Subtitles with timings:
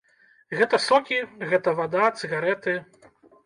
[0.61, 1.21] Гэта сокі,
[1.53, 2.79] гэта вада, цыгарэты.